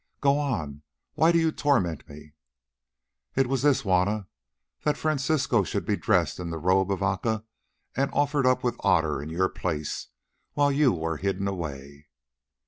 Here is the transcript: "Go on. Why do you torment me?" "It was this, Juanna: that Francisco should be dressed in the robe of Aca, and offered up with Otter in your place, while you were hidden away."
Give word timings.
"Go 0.19 0.39
on. 0.39 0.81
Why 1.13 1.31
do 1.31 1.37
you 1.37 1.51
torment 1.51 2.09
me?" 2.09 2.33
"It 3.35 3.45
was 3.45 3.61
this, 3.61 3.83
Juanna: 3.83 4.27
that 4.83 4.97
Francisco 4.97 5.61
should 5.61 5.85
be 5.85 5.95
dressed 5.95 6.39
in 6.39 6.49
the 6.49 6.57
robe 6.57 6.89
of 6.91 7.03
Aca, 7.03 7.45
and 7.95 8.09
offered 8.11 8.47
up 8.47 8.63
with 8.63 8.77
Otter 8.79 9.21
in 9.21 9.29
your 9.29 9.47
place, 9.47 10.07
while 10.53 10.71
you 10.71 10.91
were 10.91 11.17
hidden 11.17 11.47
away." 11.47 12.07